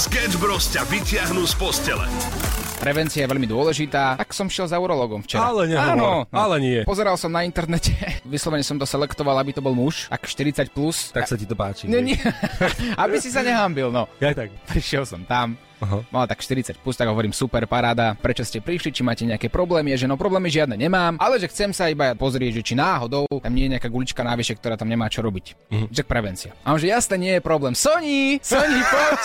[0.00, 2.08] Sketch Bros ťa vyťahnú z postele.
[2.80, 5.52] Prevencia je veľmi dôležitá, tak som šiel za urologom včera.
[5.52, 6.32] Ale nehovor, Áno, no.
[6.32, 6.80] ale nie.
[6.88, 7.92] Pozeral som na internete,
[8.24, 10.72] vyslovene som to selektoval, aby to bol muž, ak 40+.
[10.72, 11.12] Plus.
[11.12, 11.84] Tak sa ti to páči.
[11.84, 12.16] Nie, nie.
[13.04, 14.08] aby si sa nehambil, no.
[14.24, 14.48] Ja tak.
[14.72, 16.04] Prišiel som tam, Aha.
[16.12, 19.96] Mal tak 40 plus, tak hovorím super paráda, prečo ste prišli, či máte nejaké problémy,
[19.96, 23.24] je, že no problémy žiadne nemám, ale že chcem sa iba pozrieť, že či náhodou
[23.28, 25.56] tam nie je nejaká gulička návyše, ktorá tam nemá čo robiť.
[25.72, 25.86] Mhm.
[25.92, 26.50] Že prevencia.
[26.64, 27.72] A on že jasne nie je problém.
[27.72, 29.22] Soni, Soni, poď!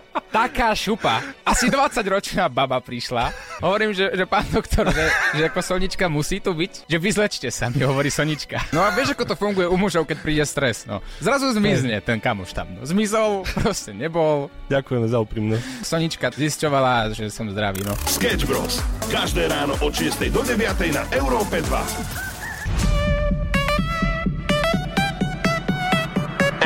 [0.30, 1.18] Taká šupa.
[1.42, 3.34] Asi 20 ročná baba prišla.
[3.58, 7.66] Hovorím, že, že pán doktor, že, že ako Sonička musí tu byť, že vyzlečte sa,
[7.66, 8.62] mi hovorí Sonička.
[8.70, 10.86] No a vieš, ako to funguje u mužov, keď príde stres.
[10.86, 11.02] No.
[11.18, 12.70] Zrazu zmizne ten kamoš tam.
[12.78, 12.86] No.
[12.86, 14.46] Zmizol, proste nebol.
[14.70, 15.62] Ďakujeme za úprimnosť.
[15.82, 17.98] Sonička zisťovala, že som zdravý, no.
[18.06, 18.78] Sketch Bros.
[19.10, 20.62] Každé ráno od 6 do 9
[20.94, 22.30] na Európe 2.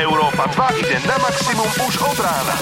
[0.05, 2.57] Európa 2 ide na maximum už od rána.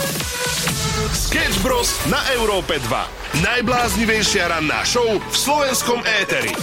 [1.12, 1.92] Sketch Bros.
[2.08, 3.44] na Európe 2.
[3.44, 6.56] Najbláznivejšia ranná show v slovenskom éteri.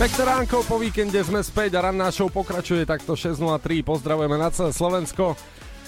[0.00, 3.84] Pekné ránko, po víkende sme späť a ranná show pokračuje takto 6.03.
[3.84, 5.36] Pozdravujeme na celé Slovensko.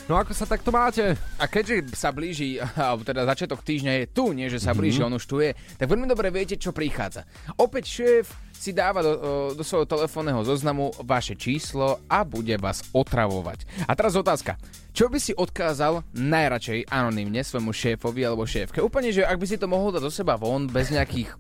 [0.09, 1.21] No ako sa takto máte?
[1.37, 5.13] A keďže sa blíži, alebo teda začiatok týždňa je tu, nie že sa blíži, on
[5.13, 7.29] už tu je, tak veľmi dobre viete, čo prichádza.
[7.61, 9.13] Opäť šéf si dáva do,
[9.53, 13.69] do svojho telefónneho zoznamu vaše číslo a bude vás otravovať.
[13.85, 14.57] A teraz otázka.
[14.97, 18.81] Čo by si odkázal najradšej anonymne svojmu šéfovi alebo šéfke?
[18.81, 21.37] Úplne, že ak by si to mohol dať do seba von, bez nejakých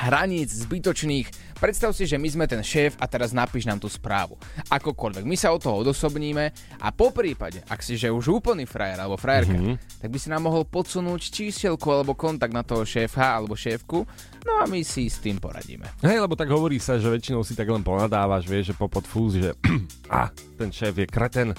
[0.00, 1.49] hraníc zbytočných.
[1.60, 4.40] Predstav si, že my sme ten šéf a teraz napíš nám tú správu.
[4.72, 5.28] Akokoľvek.
[5.28, 6.44] My sa od toho odosobníme
[6.80, 10.00] a po prípade, ak si že už úplný frajer alebo frajerka, mm-hmm.
[10.00, 14.08] tak by si nám mohol podsunúť čísielku alebo kontakt na toho šéfa alebo šéfku,
[14.48, 15.84] no a my si s tým poradíme.
[16.00, 19.36] Hej, lebo tak hovorí sa, že väčšinou si tak len ponadávaš, vieš, že popod fúz,
[19.36, 19.52] že
[20.08, 21.52] a ten šéf je kreten.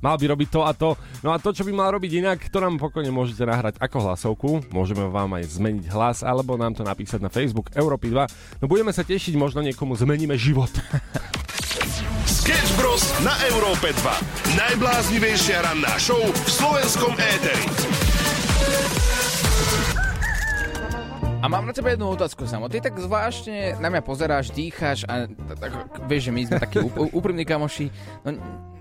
[0.00, 0.96] Mal by robiť to a to.
[1.22, 4.48] No a to, čo by mal robiť inak, to nám pokojne môžete nahrať ako hlasovku.
[4.72, 8.62] Môžeme vám aj zmeniť hlas, alebo nám to napísať na Facebook Európy 2.
[8.62, 10.70] No budeme sa tešiť, možno niekomu zmeníme život.
[12.26, 13.02] Sketch Bros.
[13.26, 14.54] na Európe 2.
[14.54, 17.66] Najbláznivejšia ranná show v slovenskom éteri.
[21.42, 22.66] A mám na teba jednu otázku, Samo.
[22.66, 25.70] Ty tak zvláštne na mňa pozeráš, dýcháš a tak,
[26.10, 26.82] vieš, že my sme takí
[27.14, 27.86] úprimní kamoši.
[28.26, 28.34] No,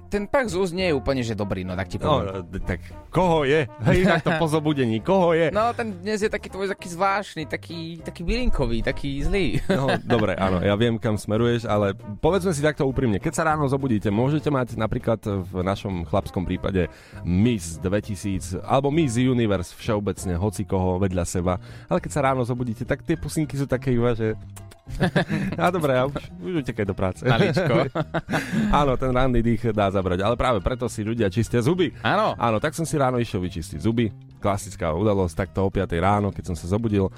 [0.05, 2.61] ten pak zúz nie je úplne, že dobrý, no tak ti No, poviem.
[2.61, 2.79] tak
[3.09, 3.65] koho je?
[3.83, 5.49] Hej, tak to po zobudení, koho je?
[5.49, 9.59] No, ten dnes je taký tvoj taký zvláštny, taký, taký bylinkový, taký zlý.
[9.67, 13.17] No, dobre, áno, ja viem, kam smeruješ, ale povedzme si takto úprimne.
[13.17, 16.87] Keď sa ráno zobudíte, môžete mať napríklad v našom chlapskom prípade
[17.21, 21.57] Miss 2000 alebo Miss Universe všeobecne, hoci koho vedľa seba.
[21.85, 24.37] Ale keď sa ráno zobudíte, tak tie pusinky sú také iba, že...
[25.61, 27.25] A dobre, ja už, už utekaj do práce.
[27.25, 27.89] Maličko.
[28.79, 31.91] Áno, ten ranný dých dá zabrať, ale práve preto si ľudia čistia zuby.
[32.05, 32.37] Áno.
[32.37, 34.13] Áno, tak som si ráno išiel vyčistiť zuby.
[34.37, 37.09] Klasická udalosť, takto o 5 ráno, keď som sa zobudil.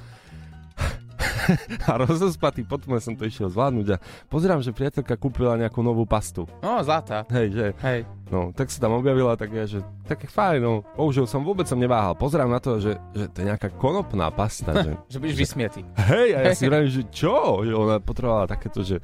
[1.90, 3.97] a rozospatý potom som to išiel zvládnuť a
[4.28, 6.46] pozerám, že priateľka kúpila nejakú novú pastu.
[6.59, 7.24] No, zlatá.
[7.31, 8.00] Hej, že, Hej.
[8.30, 11.80] no, tak sa tam objavila, tak ja, že, tak fajn, no, použil som, vôbec som
[11.80, 12.13] neváhal.
[12.18, 15.81] Pozerám na to, že, že to je nejaká konopná pasta, že, Že budeš vysmietý.
[16.12, 17.63] hej, a ja si vravím, že čo?
[17.63, 19.00] Že ona potrebovala takéto, že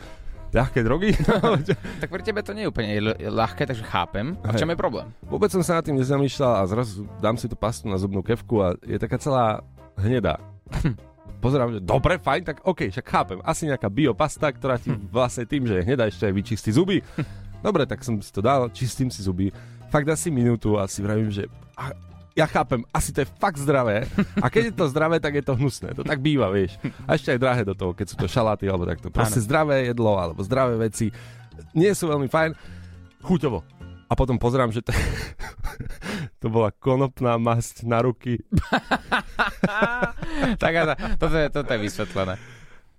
[0.53, 1.17] ľahké drogy?
[1.97, 4.37] Tak pre tebe to nie je úplne ľahké, takže chápem.
[4.45, 5.09] A v čom je problém?
[5.25, 8.61] Vôbec som sa nad tým nezamýšľal a zrazu dám si tú pastu na zubnú kevku
[8.61, 9.65] a je taká celá
[9.97, 10.37] hnedá.
[11.43, 13.39] Pozerám, že dobre, fajn, tak OK, však chápem.
[13.43, 17.03] Asi nejaká biopasta, ktorá ti vlastne tým, že je hnedá, ešte aj vyčistí zuby.
[17.63, 19.47] Dobre, tak som si to dal, čistím si zuby.
[19.87, 21.47] Fakt asi minútu a si vravím, že
[21.79, 21.95] a,
[22.35, 24.03] ja chápem, asi to je fakt zdravé.
[24.43, 25.95] A keď je to zdravé, tak je to hnusné.
[25.95, 26.75] To tak býva, vieš.
[27.07, 29.07] A ešte aj drahé do toho, keď sú to šaláty alebo takto.
[29.13, 29.45] Proste Áno.
[29.47, 31.13] zdravé jedlo alebo zdravé veci
[31.77, 32.51] nie sú veľmi fajn.
[33.23, 33.63] Chuťovo.
[34.09, 34.91] A potom pozerám, že to,
[36.41, 38.39] to bola konopná masť na ruky.
[40.61, 40.73] tak
[41.17, 42.35] toto je, toto je vysvetlené.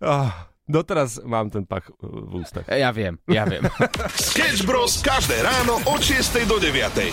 [0.01, 2.67] Ah, doteraz mám ten pach uh, v ústach.
[2.69, 3.65] Ja viem, ja viem.
[4.33, 5.01] Sketch Bros.
[5.05, 7.13] každé ráno od 6 do 9.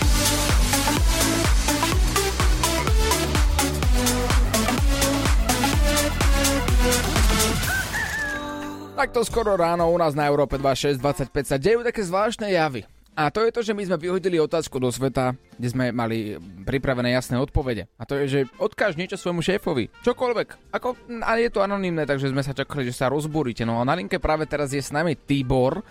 [9.02, 12.86] Takto skoro ráno u nás na Európe 2625 sa dejú také zvláštne javy.
[13.12, 17.12] A to je to, že my sme vyhodili otázku do sveta, kde sme mali pripravené
[17.12, 17.92] jasné odpovede.
[18.00, 19.92] A to je, že odkáž niečo svojmu šéfovi.
[20.08, 20.72] Čokoľvek.
[20.72, 23.68] Ako, a je to anonymné, takže sme sa čakali, že sa rozbúrite.
[23.68, 25.84] No a na linke práve teraz je s nami Tibor,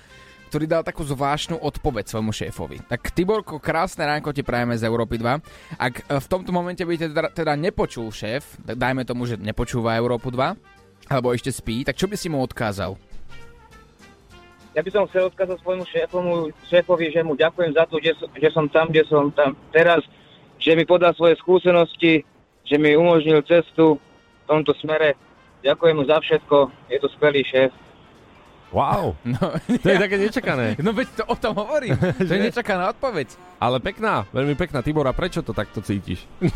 [0.49, 2.83] ktorý dal takú zvláštnu odpoveď svojmu šéfovi.
[2.89, 5.79] Tak Tiborko, krásne ránko ti prajeme z Európy 2.
[5.79, 9.95] Ak e, v tomto momente by teda, teda nepočul šéf, tak dajme tomu, že nepočúva
[9.95, 10.59] Európu 2,
[11.07, 12.99] alebo ešte spí, tak čo by si mu odkázal?
[14.71, 16.33] Ja by som chcel odkázať svojmu šéfomu,
[16.65, 20.01] šéfovi, že mu ďakujem za to, že, som- že som tam, kde som tam teraz,
[20.57, 22.23] že mi podal svoje skúsenosti,
[22.63, 25.19] že mi umožnil cestu v tomto smere.
[25.61, 26.57] Ďakujem mu za všetko,
[26.87, 27.73] je to skvelý šéf.
[28.71, 30.79] Wow, No, to je také nečakané.
[30.87, 31.99] no veď to o tom hovorím.
[32.23, 33.35] to je nečakaná odpoveď.
[33.59, 34.79] Ale pekná, veľmi pekná.
[34.79, 36.23] Tibor, a prečo to takto cítiš?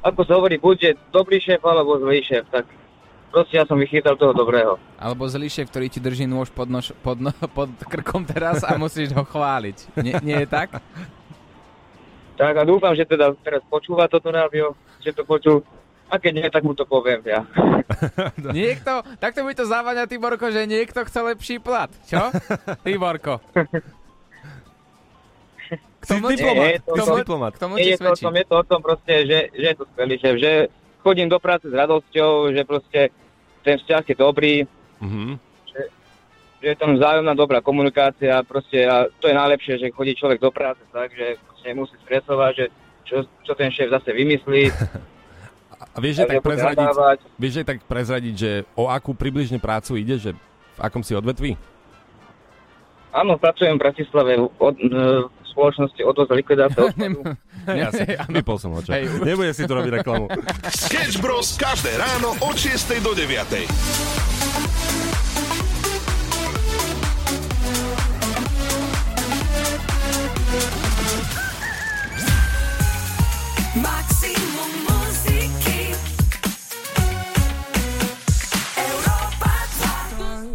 [0.00, 2.64] Ako sa hovorí, buď je dobrý šéf alebo zlý šéf, tak
[3.28, 4.76] proste ja som vychytal toho dobrého.
[4.94, 8.74] Alebo zlý šéf, ktorý ti drží nôž pod, nož, pod, no, pod krkom teraz a
[8.74, 9.96] musíš ho chváliť.
[9.96, 10.80] Nie, nie je tak?
[12.34, 15.66] Tak a dúfam, že teda teraz počúva toto rádio, že to počul.
[16.08, 17.44] A keď nie, tak mu to poviem ja.
[18.56, 21.92] Niekto, takto mi to závania, Tiborko, že niekto chce lepší plat.
[22.06, 22.32] Čo?
[22.86, 23.44] Tiborko.
[25.98, 27.52] Si tomu- diplomat, Nie, to- ty si to- diplomat.
[27.52, 28.24] K tomu Nie ti je to o svedčí.
[28.24, 30.52] tom, je to o tom proste, že, že je to skvelý šéf, že
[31.02, 33.00] chodím do práce s radosťou, že proste
[33.62, 34.54] ten vzťah je dobrý,
[34.98, 35.38] Mhm.
[35.70, 35.80] že
[36.62, 40.82] je tam vzájomná dobrá komunikácia, proste a to je najlepšie, že chodí človek do práce
[40.90, 42.66] tak, že nemusí stresovať, že
[43.06, 43.16] čo,
[43.46, 44.62] čo ten šéf zase vymyslí.
[45.78, 46.86] A vieš, že tak prezradiť,
[47.38, 50.30] vieš, že tak prezradiť, že o akú približne prácu ide, že
[50.74, 51.54] v akom si odvetví?
[53.14, 57.34] Áno, pracujem v Bratislave od, v spoločnosti odvoz likvidácia odpadu.
[57.66, 58.30] Jasne, áno.
[58.38, 58.94] vypol som ho, čo?
[58.94, 59.26] Hej, už.
[59.26, 60.30] Nebude si tu robiť reklamu.
[60.70, 61.58] Sketch Bros.
[61.58, 63.66] každé ráno od 6 do 9.
[73.78, 75.94] Maximum muziky
[78.78, 79.54] Európa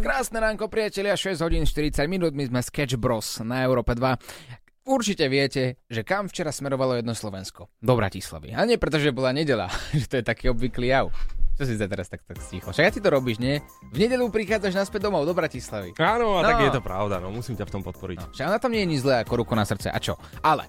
[0.00, 4.63] Krásne ránko, priatelia, 6 hodín 40 minút, my sme Sketch Bros na Európe 2.
[4.84, 7.72] Určite viete, že kam včera smerovalo jedno Slovensko?
[7.78, 8.52] Do Bratislavy.
[8.52, 11.08] A nie preto, že bola nedela, že to je taký obvyklý jav.
[11.54, 12.68] Čo si sa teraz tak, tak sticho?
[12.68, 13.62] Však ja ty to robíš, nie?
[13.88, 15.94] V nedelu prichádzaš naspäť domov do Bratislavy.
[15.96, 16.48] Áno, a No.
[16.50, 18.18] tak je to pravda, no musím ťa v tom podporiť.
[18.18, 19.86] No, však na tom nie je nič zlé ako ruku na srdce.
[19.86, 20.18] A čo?
[20.42, 20.66] Ale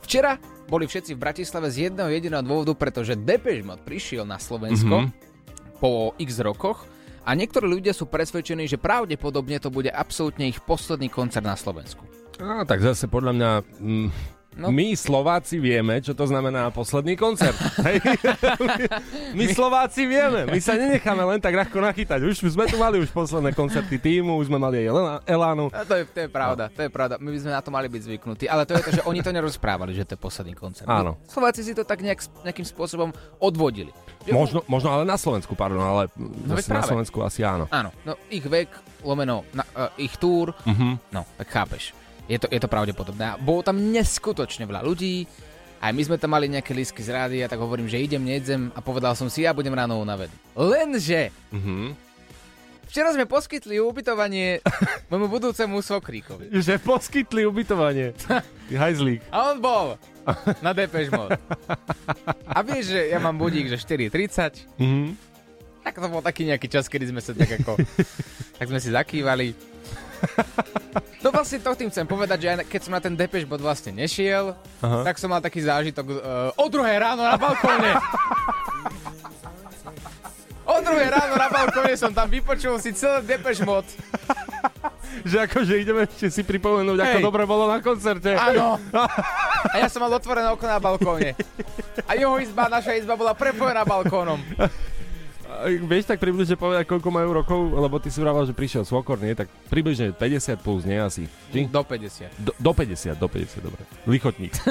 [0.00, 5.10] včera boli všetci v Bratislave z jedného jediného dôvodu, pretože Depeche Mode prišiel na Slovensko
[5.76, 6.86] po x rokoch
[7.20, 12.06] a niektorí ľudia sú presvedčení, že pravdepodobne to bude absolútne ich posledný koncert na Slovensku.
[12.40, 13.50] Á, tak zase podľa mňa...
[13.78, 14.08] Mm,
[14.50, 14.66] No.
[14.68, 17.54] My Slováci vieme, čo to znamená posledný koncert.
[17.86, 18.02] Hej?
[19.32, 22.18] my Slováci vieme, my sa nenecháme len tak ľahko nachytať.
[22.20, 25.70] Už sme tu mali už posledné koncerty týmu, už sme mali aj Elá- Elánu.
[25.70, 27.16] A to je, to je pravda, to je pravda.
[27.16, 28.44] My by sme na to mali byť zvyknutí.
[28.44, 30.90] Ale to je to, že oni to nerozprávali, že to je posledný koncert.
[30.98, 31.14] Áno.
[31.24, 33.94] Slováci si to tak nejak, nejakým spôsobom odvodili.
[34.28, 36.82] Možno, možno ale na Slovensku, pardon, ale No na.
[36.82, 37.70] Slovensku asi áno.
[37.70, 38.68] Áno, no ich vek,
[39.00, 41.00] lomeno, na, uh, ich túr, Mhm.
[41.08, 41.96] no, tak chápeš.
[42.30, 43.24] Je to, je to pravdepodobné.
[43.26, 45.26] A bolo tam neskutočne veľa ľudí,
[45.78, 48.78] aj my sme tam mali nejaké lísky z rádia, tak hovorím, že idem, nejdem a
[48.78, 50.30] povedal som si, ja budem ráno unavený.
[50.52, 51.96] Lenže Mhm.
[52.84, 54.62] včera sme poskytli ubytovanie
[55.10, 56.52] môjmu budúcemu sokríkovi.
[56.52, 58.14] Že poskytli ubytovanie.
[58.70, 59.26] Hajzlík.
[59.28, 59.98] A on bol
[60.60, 61.34] na Depeche Mode.
[62.46, 65.16] A vieš, že ja mám budík, že 4.30, Mhm.
[65.80, 67.80] tak to bol taký nejaký čas, kedy sme sa tak ako...
[68.54, 69.69] tak sme si zakývali.
[71.20, 73.92] No vlastne to tým chcem povedať, že aj keď som na ten Depeche Mode vlastne
[73.92, 75.04] nešiel, Aha.
[75.04, 76.16] tak som mal taký zážitok uh,
[76.56, 77.92] o druhé ráno na balkóne.
[80.64, 83.90] O druhé ráno na balkóne som tam vypočul si celé Depeche Mode.
[85.26, 87.24] Že akože ideme ešte si pripomenúť, ako Hej.
[87.26, 88.32] dobre bolo na koncerte.
[88.32, 88.80] Áno.
[89.68, 91.36] A ja som mal otvorené okno na balkóne.
[92.08, 94.40] A jeho izba, naša izba bola prepojená balkónom.
[95.60, 97.60] A Vieš tak približne povedať, koľko majú rokov?
[97.76, 99.36] Lebo ty si vraval, že prišiel svokor, nie?
[99.36, 101.28] Tak približne 50 plus, nie asi.
[101.52, 101.68] Či?
[101.68, 102.32] Do 50.
[102.40, 103.82] Do, do 50, do 50, dobre.
[104.08, 104.56] Lichotník.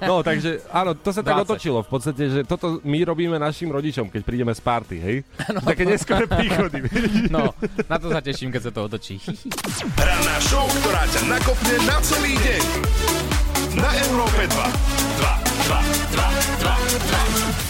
[0.00, 1.44] No, takže áno, to sa tak 20.
[1.44, 5.16] otočilo v podstate, že toto my robíme našim rodičom, keď prídeme z party, hej?
[5.70, 6.80] Také neskore príchody.
[7.34, 7.52] No,
[7.86, 9.20] na to sa teším, keď sa to otočí.
[9.94, 12.64] Ranná show, ktorá ťa nakopne na celý deň.
[13.76, 14.56] Na Európe 2.
[14.56, 16.28] 2, 2, 2,
[16.64, 17.69] 2, 2.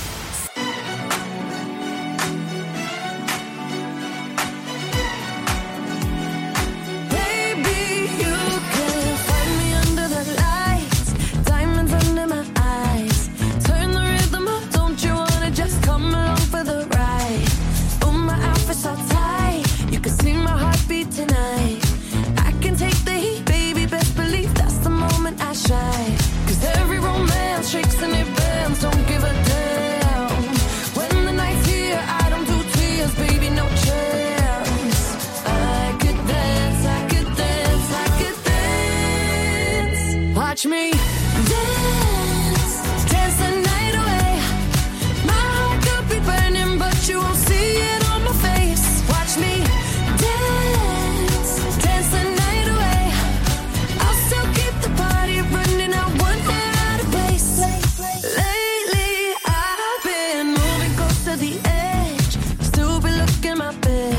[63.70, 64.09] my bed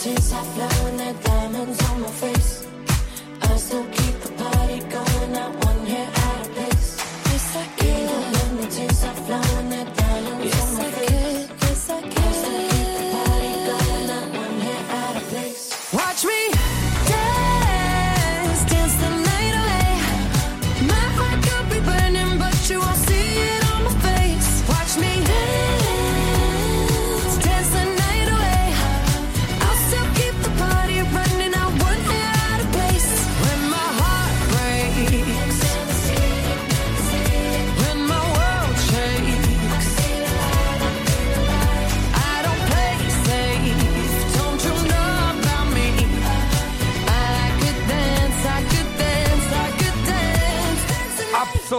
[0.00, 2.66] Tears are flowing, like diamonds on my face.
[3.42, 4.19] I still keep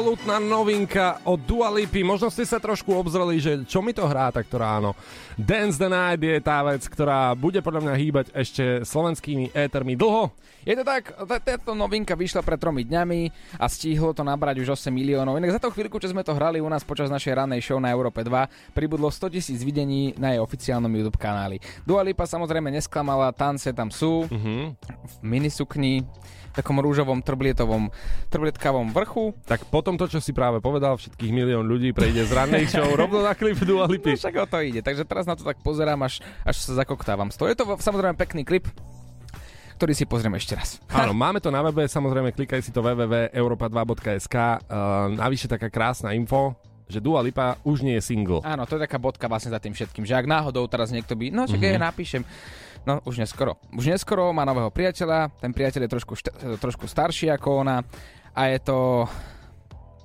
[0.01, 2.01] absolútna novinka od Dua Lipy.
[2.01, 4.97] Možno ste sa trošku obzreli, že čo mi to hrá takto ráno.
[5.37, 10.33] Dance the Night je tá vec, ktorá bude podľa mňa hýbať ešte slovenskými étermi dlho.
[10.65, 11.13] Je to tak,
[11.45, 13.29] táto novinka vyšla pred tromi dňami
[13.61, 15.37] a stihlo to nabrať už 8 miliónov.
[15.37, 17.93] Inak za to chvíľku, čo sme to hrali u nás počas našej ranej show na
[17.93, 21.61] Európe 2, pribudlo 100 tisíc videní na jej oficiálnom YouTube kanáli.
[21.85, 24.73] Dua Lipa samozrejme nesklamala, tance tam sú, Mhm.
[24.81, 26.01] v minisukni,
[26.51, 27.87] takom rúžovom trblietovom,
[28.27, 29.31] trblietkavom vrchu.
[29.43, 33.19] Tak potom to, čo si práve povedal, všetkých milión ľudí prejde z rannej show rovno
[33.19, 34.13] na klip Dua No Lipy.
[34.13, 37.35] však o to ide, takže teraz na to tak pozerám, až, až sa zakoktávam z
[37.35, 37.47] toho.
[37.47, 38.67] Je to samozrejme pekný klip,
[39.75, 40.77] ktorý si pozrieme ešte raz.
[40.87, 44.35] Áno, máme to na webe, samozrejme klikaj si to www.europa2.sk.
[44.61, 44.77] Uh,
[45.11, 46.53] navyše taká krásna info,
[46.85, 48.43] že Dua Lipa už nie je single.
[48.43, 51.31] Áno, to je taká bodka vlastne za tým všetkým, že ak náhodou teraz niekto by,
[51.31, 51.55] no Mhm.
[51.55, 51.71] mm-hmm.
[51.71, 52.21] ja napíšem,
[52.85, 53.57] no už neskoro.
[53.73, 57.83] Už neskoro má nového priateľa, ten priateľ je trošku, št- trošku starší ako ona
[58.31, 59.05] a je to,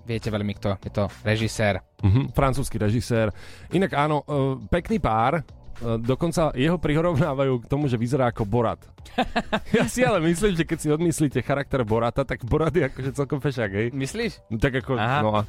[0.05, 1.81] viete veľmi kto, je to režisér.
[2.03, 3.33] Mhm, francúzsky režisér.
[3.73, 8.83] Inak áno, uh, pekný pár, uh, dokonca jeho prihorovnávajú k tomu, že vyzerá ako Borat.
[9.77, 13.41] ja si ale myslím, že keď si odmyslíte charakter Borata, tak Borat je akože celkom
[13.41, 13.89] fešák, hej?
[13.95, 14.45] Myslíš?
[14.53, 15.21] No, tak ako, Aha.
[15.25, 15.43] no a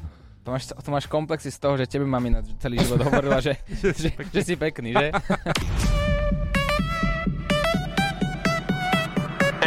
[0.48, 3.60] To máš, to máš komplexy z toho, že tebe mamina celý život hovorila, že,
[4.00, 5.12] že, že si pekný, že?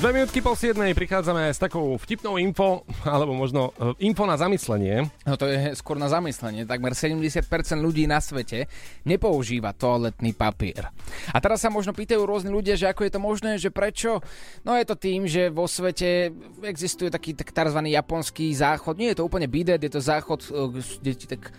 [0.00, 5.12] Dve minútky po 7 prichádzame s takou vtipnou info, alebo možno uh, info na zamyslenie.
[5.28, 6.64] No to je skôr na zamyslenie.
[6.64, 7.44] Takmer 70%
[7.76, 8.64] ľudí na svete
[9.04, 10.88] nepoužíva toaletný papier.
[11.28, 14.24] A teraz sa možno pýtajú rôzni ľudia, že ako je to možné, že prečo?
[14.64, 16.32] No je to tým, že vo svete
[16.64, 17.84] existuje taký tak tzv.
[17.84, 18.96] japonský záchod.
[18.96, 21.52] Nie je to úplne bidet, je to záchod, eh, kde ti tak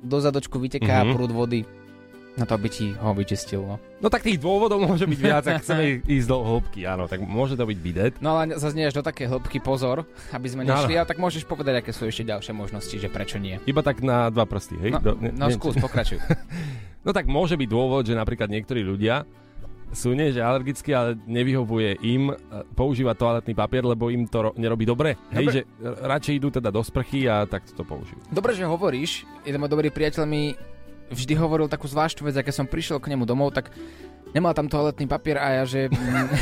[0.00, 1.12] do zadočku vyteká mm-hmm.
[1.12, 1.68] prúd vody.
[2.32, 3.60] Na to, aby ti ho vyčistil.
[3.60, 3.76] No.
[4.00, 7.54] No tak tých dôvodov môže byť viac, ak chceme ísť do hĺbky, áno, tak môže
[7.54, 8.14] to byť bidet.
[8.18, 11.20] No ale zase nie do také hĺbky, pozor, aby sme No, nešli, ale- ale tak
[11.20, 13.60] môžeš povedať, aké sú ešte ďalšie možnosti, že prečo nie.
[13.62, 14.90] Iba tak na dva prsty, hej?
[14.92, 16.24] No, Do- ne- no skús, pokračuj.
[17.02, 19.28] No tak môže byť dôvod, že napríklad niektorí ľudia
[19.92, 22.34] sú nie že alergickí, ale nevyhovuje im e,
[22.72, 25.20] používať toaletný papier, lebo im to ro- nerobí dobre.
[25.28, 25.52] Hej, Dobre.
[25.52, 28.16] že r- radšej idú teda do sprchy a tak to použijú.
[28.26, 29.28] Dobre, že hovoríš.
[29.44, 30.56] Jeden môj dobrý priateľ mi
[31.12, 33.70] vždy hovoril takú zvláštnu vec, a keď som prišiel k nemu domov, tak
[34.32, 35.92] nemal tam toaletný papier a ja, že...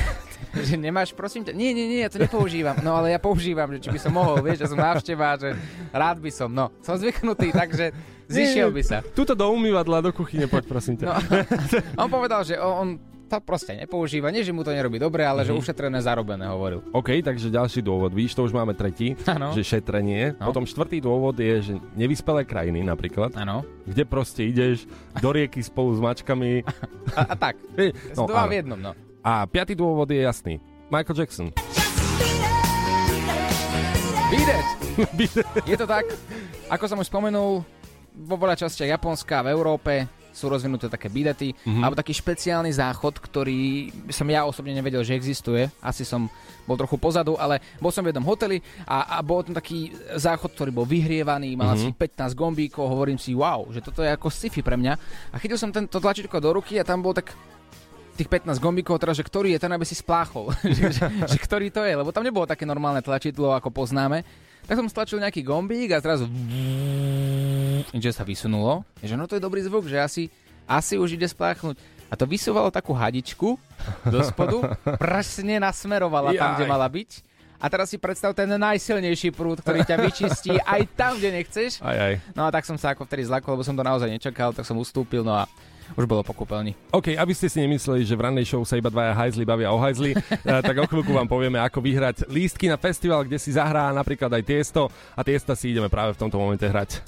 [0.66, 2.78] že nemáš, prosím ťa, nie, nie, nie, ja to nepoužívam.
[2.82, 5.54] No ale ja používam, že či by som mohol, vieš, že som návšteva, že
[5.94, 6.74] rád by som, no.
[6.82, 7.94] Som zvyknutý, takže
[8.26, 8.98] zišiel by sa.
[9.02, 11.06] Tuto do umývadla, do kuchyne, poď prosím ťa.
[11.06, 11.14] No,
[12.02, 12.98] on povedal, že on
[13.30, 16.82] to proste nepoužíva, nie, že mu to nerobí dobre, ale že ušetrené, zarobené hovoril.
[16.90, 19.54] OK, takže ďalší dôvod, víš, to už máme tretí, Áno.
[19.54, 20.34] že šetrenie.
[20.34, 20.50] No.
[20.50, 23.62] Potom štvrtý dôvod je, že nevyspelé krajiny napríklad, Áno.
[23.86, 24.90] kde proste ideš
[25.22, 26.66] do rieky spolu s mačkami.
[27.18, 27.54] A, a tak.
[28.18, 28.92] No, dva v jednom, no.
[29.22, 30.58] A piatý dôvod je jasný.
[30.90, 31.48] Michael Jackson.
[34.30, 34.66] Bidet!
[35.70, 36.06] Je to tak,
[36.70, 37.66] ako som už spomenul,
[38.14, 41.82] vo veľa častiach Japonska v Európe sú rozvinuté také bidety, mm-hmm.
[41.82, 45.66] alebo taký špeciálny záchod, ktorý som ja osobne nevedel, že existuje.
[45.82, 46.30] Asi som
[46.64, 50.54] bol trochu pozadu, ale bol som v jednom hoteli a, a bol tam taký záchod,
[50.54, 54.62] ktorý bol vyhrievaný, mal asi 15 gombíkov, hovorím si, wow, že toto je ako sci-fi
[54.62, 54.94] pre mňa.
[55.34, 57.34] A chytil som tento tlačítko do ruky a tam bol tak
[58.20, 60.52] tých 15 gombíkov, teda, že ktorý je ten, aby si spláchol.
[60.76, 64.49] že, že, že, ktorý to je, lebo tam nebolo také normálne tlačidlo, ako poznáme.
[64.70, 66.30] Tak som stlačil nejaký gombík a zrazu
[67.90, 68.86] niečo sa vysunulo.
[69.02, 70.22] Že no to je dobrý zvuk, že asi,
[70.62, 71.74] asi už ide spláchnuť.
[72.06, 73.58] A to vysúvalo takú hadičku
[74.06, 76.56] do spodu, presne nasmerovala tam, Jaj.
[76.62, 77.10] kde mala byť.
[77.60, 81.82] A teraz si predstav ten najsilnejší prúd, ktorý ťa vyčistí aj tam, kde nechceš.
[81.82, 82.14] Aj, aj.
[82.38, 84.78] No a tak som sa ako vtedy zlakol, lebo som to naozaj nečakal, tak som
[84.78, 85.50] ustúpil, no a
[85.96, 86.76] už bolo po kúpeľni.
[86.90, 89.78] OK, aby ste si nemysleli, že v rannej show sa iba dvaja hajzli bavia o
[89.78, 93.90] hajzli, eh, tak o chvíľku vám povieme, ako vyhrať lístky na festival, kde si zahrá
[93.90, 97.02] napríklad aj Tiesto a Tiesta si ideme práve v tomto momente hrať.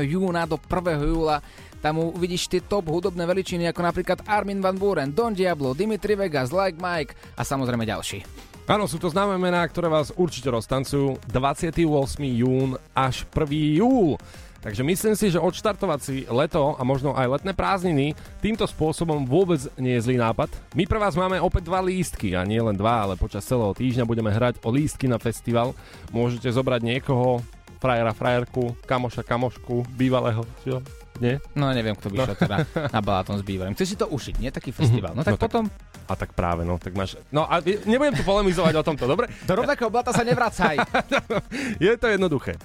[0.02, 0.98] júna do 1.
[0.98, 1.38] júla
[1.78, 6.50] tam uvidíš tie top hudobné veličiny ako napríklad Armin Van Buren, Don Diablo, Dimitri Vegas,
[6.50, 8.22] Like Mike a samozrejme ďalší.
[8.68, 11.80] Áno, sú to známe mená, ktoré vás určite roztancujú 28.
[12.20, 13.80] jún až 1.
[13.80, 14.20] júl.
[14.58, 19.62] Takže myslím si, že odštartovať si leto a možno aj letné prázdniny týmto spôsobom vôbec
[19.80, 20.50] nie je zlý nápad.
[20.74, 24.04] My pre vás máme opäť dva lístky a nie len dva, ale počas celého týždňa
[24.04, 25.72] budeme hrať o lístky na festival.
[26.10, 27.40] Môžete zobrať niekoho,
[27.78, 30.82] frajera, frajerku, kamoša, kamošku, bývalého, čo?
[31.18, 31.42] Nie?
[31.52, 32.56] No neviem, kto by šiel teda
[32.88, 33.74] na baláton s bývalým.
[33.74, 35.12] Chceš si to ušiť, nie taký festival.
[35.12, 35.64] No tak No tak- potom
[36.08, 37.20] A tak práve, no, tak máš...
[37.28, 39.28] No a nebudem tu polemizovať o tomto, dobre?
[39.44, 40.80] do rovnakého blata sa nevracaj.
[41.84, 42.56] Je to jednoduché.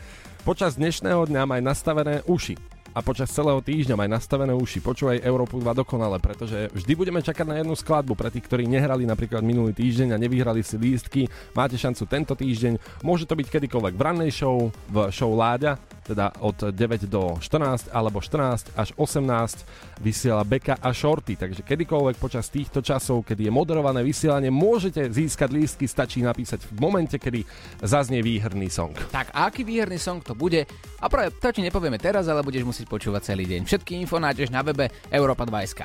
[0.44, 2.56] Počas dnešného dňa maj nastavené uši.
[2.94, 4.78] A počas celého týždňa maj nastavené uši.
[4.78, 9.10] Počúvaj Európu 2 dokonale, pretože vždy budeme čakať na jednu skladbu pre tých, ktorí nehrali
[9.10, 11.26] napríklad minulý týždeň a nevyhrali si lístky.
[11.52, 12.78] Máte šancu tento týždeň.
[13.02, 17.90] Môže to byť kedykoľvek v rannej show, v show Láďa, teda od 9 do 14
[17.96, 21.40] alebo 14 až 18 vysiela Beka a Shorty.
[21.40, 26.72] Takže kedykoľvek počas týchto časov, kedy je moderované vysielanie, môžete získať lístky, stačí napísať v
[26.78, 27.48] momente, kedy
[27.80, 28.94] zaznie výherný song.
[29.12, 30.68] tak a aký výherný song to bude?
[31.00, 33.64] A práve to ti nepovieme teraz, ale budeš musieť počúvať celý deň.
[33.64, 35.82] Všetky info nájdeš na webe Europa2.sk.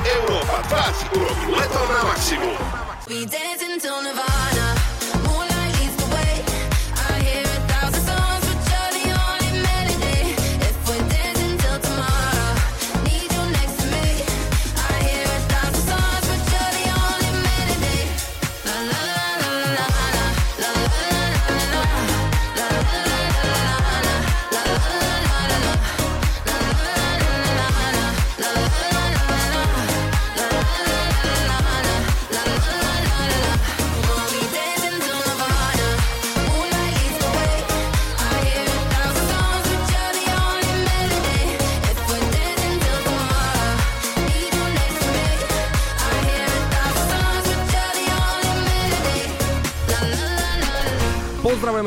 [0.00, 2.56] Európa 2 ti urobí leto na maximum.
[3.10, 4.79] We dance until Nirvana.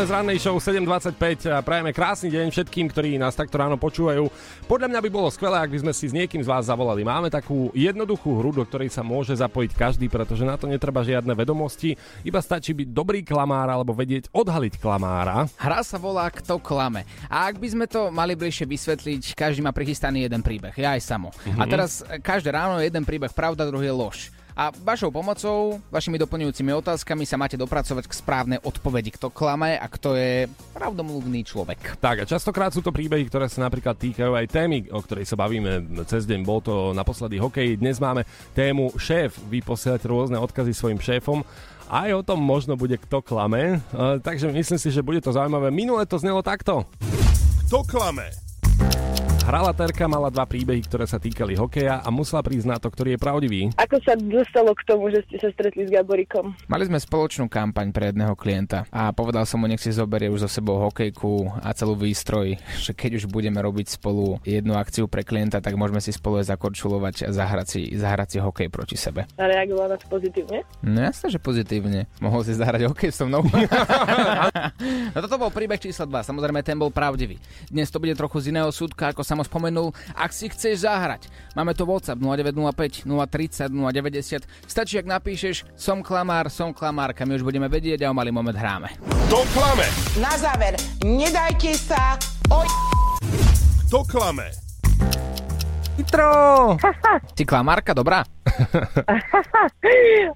[0.03, 0.59] Pozdravujeme z rannej show
[1.15, 4.27] 7.25 a prajeme krásny deň všetkým, ktorí nás takto ráno počúvajú.
[4.67, 7.07] Podľa mňa by bolo skvelé, ak by sme si s niekým z vás zavolali.
[7.07, 11.31] Máme takú jednoduchú hru, do ktorej sa môže zapojiť každý, pretože na to netreba žiadne
[11.31, 11.95] vedomosti,
[12.27, 15.47] iba stačí byť dobrý klamár alebo vedieť odhaliť klamára.
[15.55, 17.07] Hra sa volá Kto klame.
[17.31, 21.01] A ak by sme to mali bližšie vysvetliť, každý má prichystaný jeden príbeh, ja aj
[21.07, 21.31] samo.
[21.55, 24.19] A teraz e, každé ráno je jeden príbeh pravda, druhý je lož.
[24.53, 29.85] A vašou pomocou, vašimi doplňujúcimi otázkami sa máte dopracovať k správnej odpovedi, kto klame a
[29.89, 30.45] kto je
[30.77, 31.97] pravdomluvný človek.
[31.97, 35.33] Tak a častokrát sú to príbehy, ktoré sa napríklad týkajú aj témy, o ktorej sa
[35.33, 36.39] bavíme cez deň.
[36.45, 39.41] Bol to naposledy hokej, dnes máme tému šéf.
[39.49, 41.41] Vy posielate rôzne odkazy svojim šéfom.
[41.89, 45.73] Aj o tom možno bude kto klame, e, takže myslím si, že bude to zaujímavé.
[45.73, 46.85] Minule to znelo takto.
[47.67, 48.52] Kto klame?
[49.43, 53.19] Hrala Terka mala dva príbehy, ktoré sa týkali hokeja a musela prísť na to, ktorý
[53.19, 53.61] je pravdivý.
[53.75, 56.55] Ako sa dostalo k tomu, že ste sa stretli s Gaborikom?
[56.71, 60.47] Mali sme spoločnú kampaň pre jedného klienta a povedal som mu, nech si zoberie už
[60.47, 65.27] so sebou hokejku a celú výstroj, že keď už budeme robiť spolu jednu akciu pre
[65.27, 69.27] klienta, tak môžeme si spolu zakorčulovať a zahrať si, zahrať si hokej proti sebe.
[69.35, 70.63] A reagovala na to pozitívne?
[70.79, 72.07] No jasne, že pozitívne.
[72.23, 73.43] Mohol si zahrať hokej so mnou.
[75.13, 77.35] no toto bol príbeh číslo 2, samozrejme ten bol pravdivý.
[77.67, 79.95] Dnes to bude trochu z iného súdka, ako som ho spomenul.
[80.13, 84.45] Ak si chceš zahrať, máme tu WhatsApp 0905 030 090.
[84.65, 88.55] Stačí, ak napíšeš som klamár, som klamárka, my už budeme vedieť a o malý moment
[88.55, 88.93] hráme.
[89.29, 89.87] Kto klame?
[90.19, 92.17] Na záver, nedajte sa
[92.53, 92.61] o...
[93.87, 94.53] Kto klame?
[96.03, 96.75] Nitro!
[97.31, 98.27] Si klamárka, dobrá?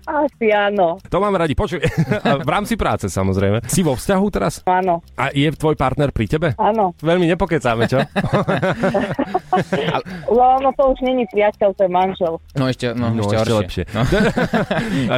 [0.07, 1.83] Asi áno, To máme radi, počuj.
[2.23, 3.67] V rámci práce samozrejme.
[3.67, 4.63] Si vo vzťahu teraz?
[4.63, 6.47] áno, A je tvoj partner pri tebe?
[6.55, 6.95] áno.
[7.03, 7.99] Veľmi nepokecáme, čo?
[10.27, 12.33] No, no to už není priateľ, to je manžel.
[12.53, 13.83] No ešte, no, No, ešte, ešte lepšie.
[13.89, 14.01] No.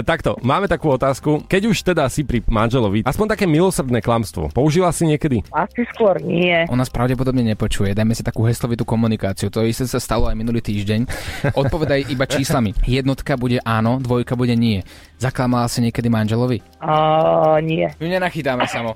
[0.02, 1.44] Takto, máme takú otázku.
[1.44, 5.44] Keď už teda si pri manželovi, aspoň také milosrdné klamstvo, použila si niekedy?
[5.52, 6.64] Asi skôr nie.
[6.72, 7.92] On nás pravdepodobne nepočuje.
[7.92, 9.52] Dajme si takú heslovitú komunikáciu.
[9.52, 11.04] To isté sa stalo aj minulý týždeň.
[11.52, 12.72] Odpovedaj iba číslami.
[12.88, 14.80] Jednotka bude áno, dvojka bude nie.
[15.20, 16.64] Zaklamala si niekedy manželovi?
[16.80, 17.84] A, nie.
[18.00, 18.96] Ju nenachytáme samo.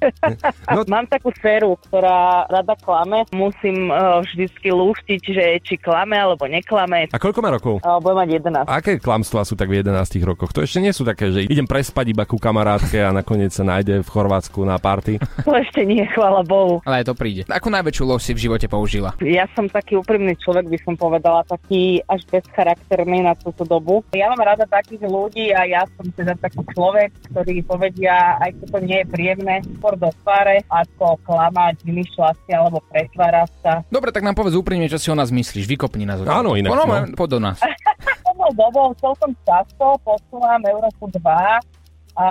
[0.88, 3.28] Mám takú sféru, ktorá rada klame.
[3.36, 7.12] Musím uh, vždycky lúštiť, že či klame alebo neklame.
[7.12, 7.84] A koľko má rokov?
[7.84, 8.72] Uh, budem mať 11.
[8.72, 10.56] Aké klamstvá sú tak v 11 rokoch?
[10.56, 14.00] To ešte nie sú také, že idem prespať iba ku kamarátke a nakoniec sa nájde
[14.00, 15.20] v Chorvátsku na party.
[15.44, 16.80] To ešte nie, chvála Bohu.
[16.86, 17.44] Ale aj to príde.
[17.50, 19.18] Akú najväčšiu lož si v živote použila?
[19.20, 24.06] Ja som taký úprimný človek, by som povedala, vyzerala taký až bezcharakterný na túto dobu.
[24.14, 28.68] Ja mám rada takých ľudí a ja som teda taký človek, ktorý povedia, aj keď
[28.70, 33.74] to nie je príjemné, skôr do tváre, ako klamať, vymýšľať si alebo pretvárať sa.
[33.90, 35.66] Dobre, tak nám povedz úprimne, čo si o nás myslíš.
[35.66, 36.22] Vykopni nás.
[36.22, 37.16] Áno, inak, No, no.
[37.18, 37.58] Poď do nás.
[38.24, 41.83] Poslednou dobou celkom často posúvam Európu 2
[42.14, 42.26] a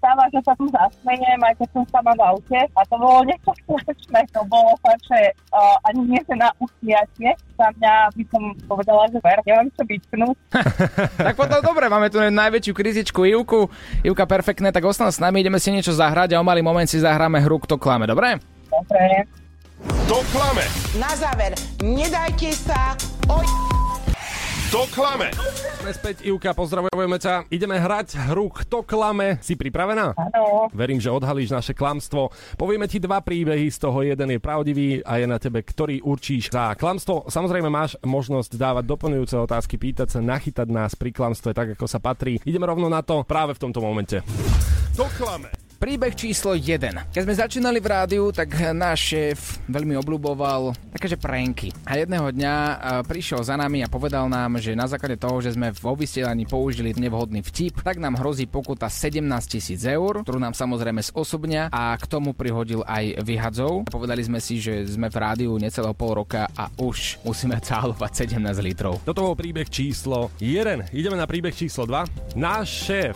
[0.00, 2.60] stáva, že sa tam zasmejem, aj keď som sama v aute.
[2.72, 4.24] A to bolo niečo strašné.
[4.32, 7.36] To bolo fakt, že uh, ani nie že na usmiatie.
[7.60, 10.36] Za mňa by som povedala, že ver, neviem čo vytknúť.
[11.28, 13.68] tak potom dobre, máme tu najväčšiu krizičku Ivku.
[14.00, 16.96] Ivka, perfektné, tak ostan s nami, ideme si niečo zahrať a o malý moment si
[16.96, 18.40] zahráme hru Kto klame, dobre?
[18.72, 19.28] Dobre.
[20.08, 20.64] To klame,
[20.96, 21.52] Na záver,
[21.84, 22.96] nedajte sa
[23.28, 23.87] o...
[24.68, 25.32] to klame.
[25.80, 27.48] Sme späť, Ivka, pozdravujeme ťa.
[27.48, 29.40] Ideme hrať hru Kto klame.
[29.40, 30.12] Si pripravená?
[30.12, 30.68] Áno.
[30.76, 32.28] Verím, že odhalíš naše klamstvo.
[32.60, 36.52] Povieme ti dva príbehy, z toho jeden je pravdivý a je na tebe, ktorý určíš
[36.52, 37.32] za klamstvo.
[37.32, 41.96] Samozrejme máš možnosť dávať doplňujúce otázky, pýtať sa, nachytať nás pri klamstve tak, ako sa
[41.96, 42.36] patrí.
[42.44, 44.20] Ideme rovno na to práve v tomto momente.
[45.00, 45.67] To klame.
[45.78, 47.14] Príbeh číslo 1.
[47.14, 51.70] Keď sme začínali v rádiu, tak náš šéf veľmi obľúboval takéže pranky.
[51.86, 52.74] A jedného dňa e,
[53.06, 56.98] prišiel za nami a povedal nám, že na základe toho, že sme vo vysielaní použili
[56.98, 62.04] nevhodný vtip, tak nám hrozí pokuta 17 tisíc eur, ktorú nám samozrejme zosobňa a k
[62.10, 63.86] tomu prihodil aj vyhadzov.
[63.86, 68.42] Povedali sme si, že sme v rádiu necelého pol roka a už musíme cálovať 17
[68.66, 68.98] litrov.
[69.06, 70.90] Do toho príbeh číslo 1.
[70.90, 72.34] Ideme na príbeh číslo 2.
[72.34, 73.14] Náš šéf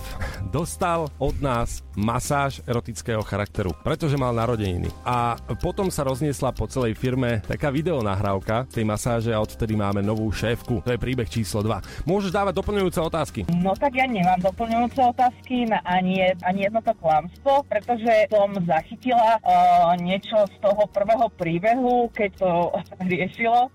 [0.55, 4.93] dostal od nás masáž erotického charakteru, pretože mal narodeniny.
[5.07, 10.29] A potom sa rozniesla po celej firme taká videonahrávka tej masáže a odtedy máme novú
[10.29, 10.85] šéfku.
[10.85, 12.05] To je príbeh číslo 2.
[12.05, 13.41] Môžeš dávať doplňujúce otázky.
[13.63, 19.39] No tak ja nemám doplňujúce otázky na ani, ani jedno to klamstvo, pretože som zachytila
[19.41, 22.51] uh, niečo z toho prvého príbehu, keď to
[23.13, 23.71] riešilo.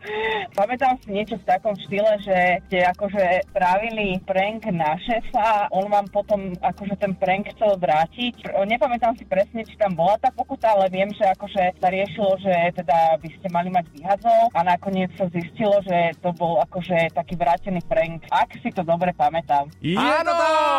[0.54, 2.38] Pamätám si niečo v takom štýle, že
[2.68, 8.52] ste akože spravili prank na šéfa, on vám potom akože ten prank chcel vrátiť.
[8.68, 12.54] Nepamätám si presne, či tam bola tá pokuta, ale viem, že akože sa riešilo, že
[12.76, 17.40] teda by ste mali mať vyhadzov a nakoniec sa zistilo, že to bol akože taký
[17.40, 18.28] vrátený prank.
[18.28, 19.72] Ak si to dobre pamätám.
[19.96, 20.36] Áno!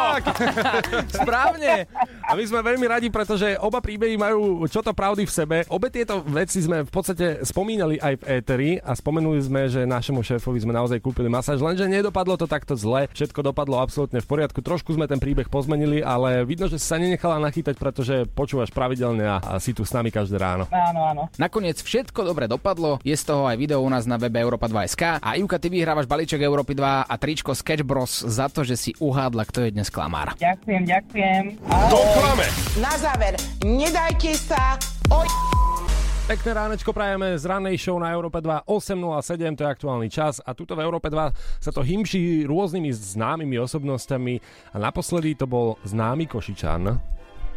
[0.08, 0.22] tak!
[1.22, 1.86] Správne!
[2.28, 5.56] A my sme veľmi radi, pretože oba príbehy majú čo to pravdy v sebe.
[5.72, 10.20] Obe tieto veci sme v podstate spomínali aj v éteri a spomenuli sme, že našemu
[10.20, 13.08] šéfovi sme naozaj kúpili masáž, lenže nedopadlo to takto zle.
[13.16, 14.60] Všetko dopadlo absolútne v poriadku.
[14.60, 19.38] Trošku sme ten príbeh pozmenili, ale vidno, že sa nenechala nachytať, pretože počúvaš pravidelne a,
[19.38, 20.66] a si tu s nami každé ráno.
[20.68, 21.22] Áno, áno.
[21.38, 25.22] Nakoniec všetko dobre dopadlo, je z toho aj video u nás na webe Europa 2.sk
[25.22, 28.90] a Ivka, ty vyhrávaš balíček Európy 2 a tričko Sketch Bros za to, že si
[28.98, 30.34] uhádla, kto je dnes klamár.
[30.36, 31.44] Ďakujem, ďakujem.
[31.64, 32.14] To Ahoj.
[32.18, 32.46] klame.
[32.82, 34.74] Na záver, nedajte sa
[35.14, 35.22] o...
[36.28, 40.52] Pekné ránečko prajeme z rannej show na Európe 2 8.07, to je aktuálny čas a
[40.52, 44.34] tuto v Európe 2 sa to hymší rôznymi známymi osobnosťami
[44.72, 47.00] a naposledy to bol známy Košičan.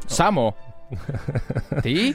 [0.07, 0.53] Samo.
[1.85, 2.13] Ty?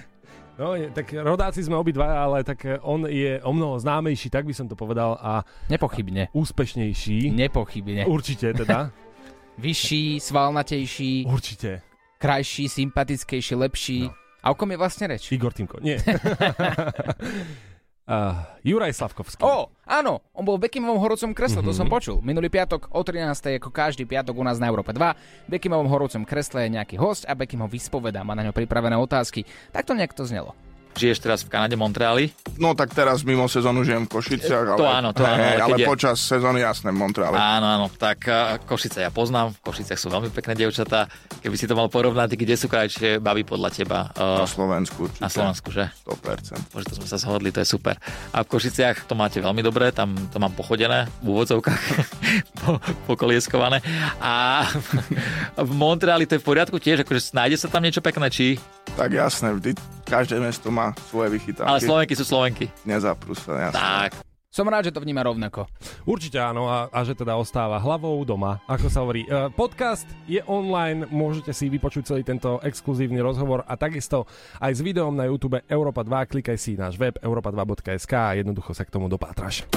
[0.56, 4.64] No, tak rodáci sme obidva, ale tak on je o mnoho známejší, tak by som
[4.64, 6.32] to povedal, a Nepochybne.
[6.32, 7.28] úspešnejší.
[7.28, 8.08] Nepochybne.
[8.08, 8.88] Určite teda.
[9.64, 11.80] Vyšší, svalnatejší, Určite.
[12.20, 14.00] krajší, sympatickejší, lepší.
[14.08, 14.12] No.
[14.44, 15.32] A o kom je vlastne reč?
[15.32, 15.80] Igor Timko.
[15.80, 15.96] Nie.
[18.06, 19.42] uh, Juraj Slavkovský.
[19.42, 22.22] Ó, áno, on bol v Bekimovom horúcom kresle, to som počul.
[22.22, 23.58] Minulý piatok o 13.
[23.60, 24.98] ako každý piatok u nás na Európe 2.
[25.46, 28.96] V Bekimovom horúcom kresle je nejaký host a Bekim ho vyspovedá, má na ňo pripravené
[28.98, 29.44] otázky.
[29.74, 30.54] Tak to nejak to znelo.
[30.96, 32.32] Žiješ teraz v Kanade, Montreali?
[32.56, 35.64] No tak teraz mimo sezónu žijem v Košiciach, ale, To áno, to áno, hej, ale
[35.68, 37.36] ale je- počas sezóny jasné v Montreale.
[37.36, 41.04] Áno, áno, tak uh, Košice ja poznám, v Košiciach sú veľmi pekné dievčatá.
[41.38, 43.98] Keby si to mal porovnať, kde sú krajšie baby podľa teba?
[44.10, 45.20] Na Uh, Slovensku určite.
[45.20, 45.84] na Slovensku, že?
[46.02, 46.72] 100%.
[46.72, 48.00] Bože, to sme sa zhodli, to je super.
[48.32, 51.82] A v Košiciach to máte veľmi dobré, tam to mám pochodené v úvodzovkách,
[52.58, 53.84] po, pokolieskované.
[54.18, 54.64] A
[55.60, 58.56] v Montreali to je v poriadku tiež, akože nájde sa tam niečo pekné, či?
[58.96, 59.70] Tak jasné, vždy,
[60.08, 61.68] každé mesto má svoje vychytávky.
[61.68, 62.72] Ale Slovenky sú Slovenky.
[62.88, 63.76] Nezaprú sa, jasné.
[63.76, 64.10] Tak,
[64.48, 65.68] Som rád, že to vníma rovnako.
[66.08, 69.28] Určite áno a, a že teda ostáva hlavou doma, ako sa hovorí.
[69.28, 74.24] E, podcast je online, môžete si vypočuť celý tento exkluzívny rozhovor a takisto
[74.64, 78.88] aj s videom na YouTube Europa 2, klikaj si náš web europa2.sk a jednoducho sa
[78.88, 79.68] k tomu dopátraš.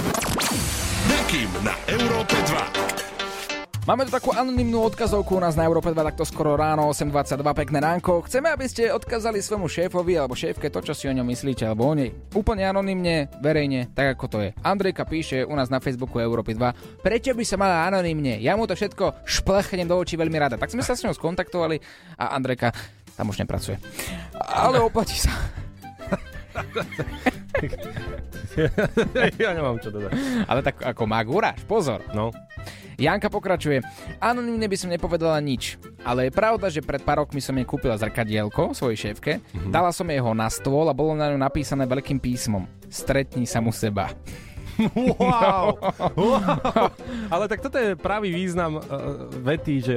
[1.12, 3.19] Bekim na Európe 2.
[3.90, 7.82] Máme tu takú anonymnú odkazovku u nás na Európe 2 takto skoro ráno 8.22, pekné
[7.82, 8.22] ránko.
[8.22, 11.90] Chceme, aby ste odkázali svojmu šéfovi alebo šéfke to, čo si o ňom myslíte, alebo
[11.90, 12.14] o nej.
[12.38, 14.50] Úplne anonymne, verejne, tak ako to je.
[14.62, 18.38] Andrejka píše u nás na Facebooku Európy 2, prečo by sa mala anonymne?
[18.38, 20.62] Ja mu to všetko šplechnem do očí veľmi rada.
[20.62, 21.82] Tak sme sa s ňou skontaktovali
[22.22, 22.70] a Andrejka
[23.18, 23.82] tam už nepracuje.
[24.38, 25.34] Ale oplatí sa.
[29.42, 30.12] ja nemám čo dodať.
[30.50, 32.02] Ale tak ako má guráš, pozor.
[32.14, 32.32] No.
[33.00, 33.80] Janka pokračuje.
[34.20, 37.96] Anonymne by som nepovedala nič, ale je pravda, že pred pár rokmi som jej kúpila
[37.96, 39.72] zrkadielko svojej šéfke, mm-hmm.
[39.72, 42.68] dala som jej ho na stôl a bolo na ňu napísané veľkým písmom.
[42.92, 44.12] Stretni sa mu seba.
[44.96, 45.76] Wow.
[46.16, 46.88] wow.
[47.28, 49.96] Ale tak toto je pravý význam uh, vety, že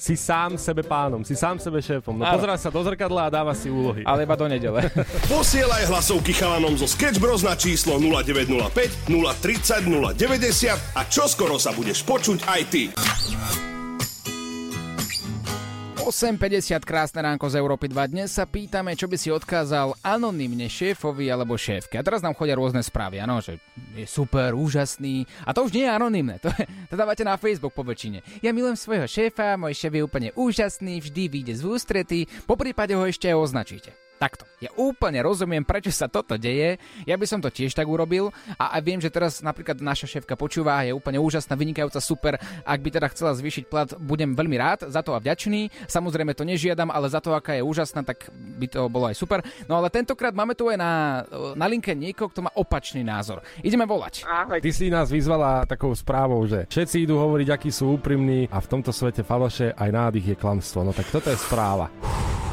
[0.00, 2.16] si sám sebe pánom, si sám sebe šéfom.
[2.16, 4.00] No pozerá sa do zrkadla a dáva si úlohy.
[4.08, 4.88] Ale iba do nedele.
[5.28, 12.00] Posielaj hlasovky chalanom zo Sketch Bros na číslo 0905 030 090 a čoskoro sa budeš
[12.08, 12.88] počuť aj ty.
[16.00, 18.08] 8.50 krásne ránko z Európy 2.
[18.08, 22.00] Dnes sa pýtame, čo by si odkázal anonymne šéfovi alebo šéfke.
[22.00, 23.60] A teraz nám chodia rôzne správy, áno, že
[23.92, 25.28] je super, úžasný.
[25.44, 26.48] A to už nie je anonymné, to,
[26.88, 28.24] to dávate na Facebook po väčšine.
[28.40, 32.96] Ja milujem svojho šéfa, môj šéf je úplne úžasný, vždy vyjde z ústrety, po prípade
[32.96, 34.09] ho ešte označíte.
[34.20, 34.44] Takto.
[34.60, 36.76] Ja úplne rozumiem, prečo sa toto deje.
[37.08, 38.28] Ja by som to tiež tak urobil
[38.60, 42.36] a aj viem, že teraz napríklad naša šéfka počúva, je úplne úžasná, vynikajúca, super.
[42.68, 45.72] Ak by teda chcela zvýšiť plat, budem veľmi rád za to a vďačný.
[45.88, 49.40] Samozrejme to nežiadam, ale za to, aká je úžasná, tak by to bolo aj super.
[49.64, 51.24] No ale tentokrát máme tu aj na,
[51.56, 53.40] na linke niekoho, kto má opačný názor.
[53.64, 54.28] Ideme volať.
[54.28, 54.60] Ahoj.
[54.60, 58.68] Ty si nás vyzvala takou správou, že všetci idú hovoriť, akí sú úprimní a v
[58.68, 60.84] tomto svete faloše aj nádych je klamstvo.
[60.84, 61.88] No tak toto je správa.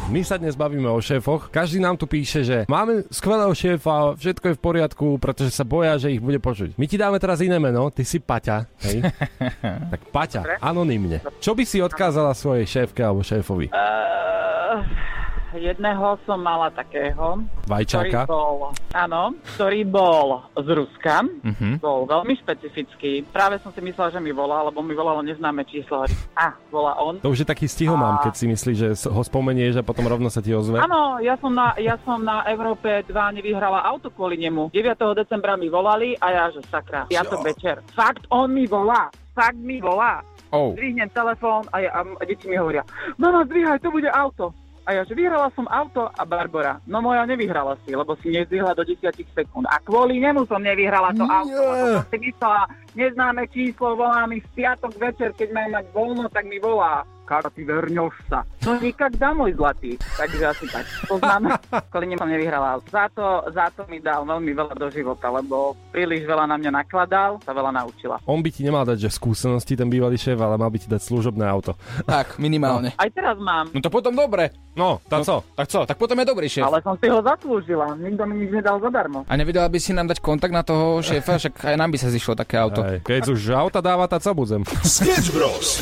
[0.07, 1.51] My sa dnes bavíme o šéfoch.
[1.51, 5.99] Každý nám tu píše, že máme skvelého šéfa, všetko je v poriadku, pretože sa boja,
[5.99, 6.79] že ich bude počuť.
[6.79, 9.03] My ti dáme teraz iné meno, ty si Paťa, hej?
[9.91, 11.19] tak Paťa, anonymne.
[11.43, 13.67] Čo by si odkázala svojej šéfke alebo šéfovi?
[13.67, 14.79] Uh,
[15.53, 18.23] jedného som mala takého, Vajčáka?
[18.23, 18.55] ktorý bol,
[18.91, 19.21] áno,
[19.53, 21.79] ktorý bol z Ruska, Mhm.
[21.79, 23.23] bol veľmi špecifický.
[23.25, 26.03] Práve som si myslela, že mi volá, lebo mi volalo neznáme číslo.
[26.33, 27.19] A, volá on.
[27.19, 30.39] To už je taký stihomám, keď si myslíš, že ho spomenieš a potom rovno sa
[30.39, 30.77] ti ozve.
[30.77, 34.69] Áno, ja som, na, ja som na Európe 2 nevyhrala auto kvôli nemu.
[34.69, 34.83] 9.
[35.13, 37.79] decembra mi volali a ja, že sakra, ja to večer.
[37.93, 39.07] Fakt, on mi volá.
[39.31, 40.25] Fakt mi volá.
[40.47, 40.71] Oh.
[40.73, 44.55] Zdvihnem telefón a, ja, a deti mi hovoria, mama, zdvíhaj, to bude auto.
[44.87, 46.79] A ja, že vyhrala som auto a Barbara.
[46.87, 49.03] No moja nevyhrala si, lebo si nezdvihla do 10
[49.35, 49.67] sekúnd.
[49.67, 54.39] A kvôli nemu som nevyhrala to auto, lebo som si myslela, neznáme číslo, volá mi
[54.39, 57.03] v piatok večer, keď mám mať voľno, tak mi volá.
[57.27, 58.47] Karty, verňoš sa.
[58.63, 59.99] To nikak dá, môj zlatý.
[60.15, 60.87] Takže asi tak.
[61.91, 62.79] Kvôli nemu som nevyhrala.
[62.87, 66.71] Za to, za to mi dal veľmi veľa do života, lebo príliš veľa na mňa
[66.73, 68.15] nakladal, sa veľa naučila.
[68.23, 71.03] On by ti nemal dať, že skúsenosti ten bývalý šéf, ale mal by ti dať
[71.03, 71.75] služobné auto.
[72.03, 72.95] Tak, minimálne.
[72.95, 74.55] Aj teraz mám, No to potom dobre.
[74.77, 75.41] No, tak co?
[75.57, 76.61] Tak co, tak potom je dobrý šéf.
[76.61, 77.97] ale som si ho zaslúžila.
[77.97, 79.25] Nikto mi nič nedal zadarmo.
[79.25, 82.13] A nevedela by si nám dať kontakt na toho šéfa, však aj nám by sa
[82.13, 82.85] zišlo také auto.
[82.85, 84.61] Hej, keď už auta dáva, tak co budem?
[84.85, 85.81] Sketch Bros.